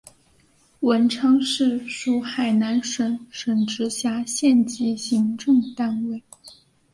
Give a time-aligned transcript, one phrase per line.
[0.79, 6.23] 文昌市属海南省省直辖县级行政单位。